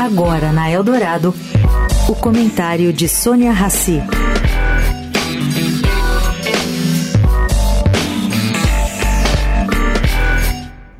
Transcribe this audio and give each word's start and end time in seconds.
Agora 0.00 0.52
na 0.52 0.70
Eldorado, 0.70 1.34
o 2.08 2.14
comentário 2.14 2.92
de 2.92 3.08
Sônia 3.08 3.52
Rassi. 3.52 4.00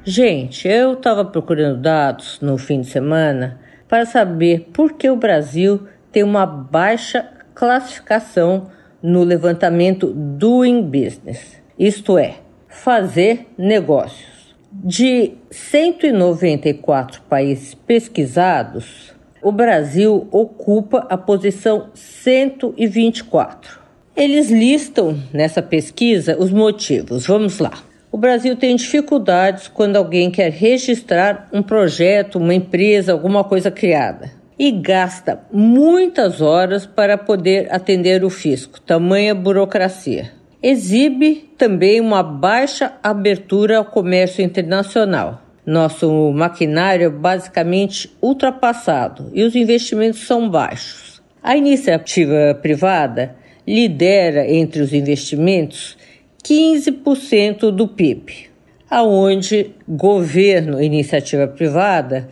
Gente, 0.04 0.68
eu 0.68 0.94
estava 0.94 1.24
procurando 1.24 1.80
dados 1.80 2.38
no 2.40 2.58
fim 2.58 2.80
de 2.80 2.88
semana 2.88 3.60
para 3.88 4.04
saber 4.04 4.70
por 4.72 4.92
que 4.92 5.08
o 5.10 5.16
Brasil 5.16 5.86
tem 6.10 6.22
uma 6.22 6.46
baixa 6.46 7.28
classificação 7.54 8.70
no 9.02 9.24
levantamento 9.24 10.12
Doing 10.14 10.82
Business, 10.82 11.60
isto 11.78 12.16
é, 12.16 12.36
fazer 12.68 13.48
negócios. 13.58 14.31
De 14.74 15.34
194 15.50 17.20
países 17.28 17.74
pesquisados, 17.74 19.12
o 19.42 19.52
Brasil 19.52 20.26
ocupa 20.32 21.06
a 21.10 21.16
posição 21.18 21.90
124. 21.92 23.78
Eles 24.16 24.50
listam 24.50 25.20
nessa 25.30 25.60
pesquisa 25.60 26.38
os 26.38 26.50
motivos. 26.50 27.26
Vamos 27.26 27.58
lá. 27.58 27.72
O 28.10 28.16
Brasil 28.16 28.56
tem 28.56 28.74
dificuldades 28.74 29.68
quando 29.68 29.96
alguém 29.96 30.30
quer 30.30 30.50
registrar 30.50 31.50
um 31.52 31.62
projeto, 31.62 32.38
uma 32.38 32.54
empresa, 32.54 33.12
alguma 33.12 33.44
coisa 33.44 33.70
criada. 33.70 34.30
E 34.58 34.70
gasta 34.70 35.40
muitas 35.52 36.40
horas 36.40 36.86
para 36.86 37.18
poder 37.18 37.70
atender 37.70 38.24
o 38.24 38.30
fisco, 38.30 38.80
tamanha 38.80 39.34
burocracia 39.34 40.41
exibe 40.62 41.50
também 41.58 42.00
uma 42.00 42.22
baixa 42.22 42.92
abertura 43.02 43.78
ao 43.78 43.84
comércio 43.84 44.44
internacional. 44.44 45.42
Nosso 45.66 46.32
maquinário 46.32 47.06
é 47.06 47.10
basicamente 47.10 48.10
ultrapassado 48.20 49.30
e 49.32 49.42
os 49.42 49.54
investimentos 49.54 50.26
são 50.26 50.48
baixos. 50.48 51.20
A 51.42 51.56
iniciativa 51.56 52.56
privada 52.60 53.34
lidera 53.66 54.50
entre 54.50 54.82
os 54.82 54.92
investimentos 54.92 55.96
15% 56.44 57.70
do 57.70 57.86
PIB, 57.86 58.50
aonde 58.90 59.70
governo 59.88 60.80
e 60.80 60.86
iniciativa 60.86 61.46
privada 61.46 62.28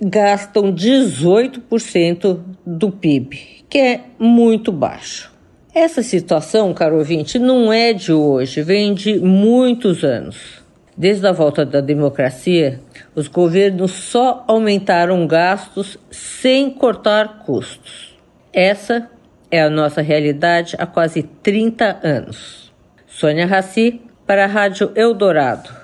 gastam 0.00 0.72
18% 0.72 2.40
do 2.64 2.90
PIB, 2.90 3.64
que 3.68 3.78
é 3.78 4.00
muito 4.18 4.70
baixo. 4.70 5.37
Essa 5.80 6.02
situação, 6.02 6.74
caro 6.74 6.98
ouvinte, 6.98 7.38
não 7.38 7.72
é 7.72 7.92
de 7.92 8.12
hoje, 8.12 8.62
vem 8.62 8.92
de 8.92 9.16
muitos 9.20 10.02
anos. 10.02 10.60
Desde 10.96 11.24
a 11.24 11.30
volta 11.30 11.64
da 11.64 11.80
democracia, 11.80 12.80
os 13.14 13.28
governos 13.28 13.92
só 13.92 14.44
aumentaram 14.48 15.24
gastos 15.24 15.96
sem 16.10 16.68
cortar 16.68 17.44
custos. 17.46 18.18
Essa 18.52 19.08
é 19.52 19.62
a 19.62 19.70
nossa 19.70 20.02
realidade 20.02 20.74
há 20.80 20.84
quase 20.84 21.22
30 21.22 22.00
anos. 22.02 22.72
Sônia 23.06 23.46
Raci, 23.46 24.00
para 24.26 24.46
a 24.46 24.48
Rádio 24.48 24.90
Eldorado. 24.96 25.77